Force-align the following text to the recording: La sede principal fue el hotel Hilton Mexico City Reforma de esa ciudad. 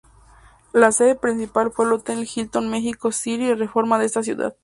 La 0.73 0.91
sede 0.91 1.13
principal 1.13 1.71
fue 1.71 1.85
el 1.85 1.91
hotel 1.93 2.27
Hilton 2.35 2.71
Mexico 2.71 3.11
City 3.11 3.53
Reforma 3.53 3.99
de 3.99 4.07
esa 4.07 4.23
ciudad. 4.23 4.55